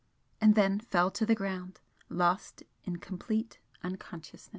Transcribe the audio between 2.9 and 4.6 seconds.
complete unconsciousness.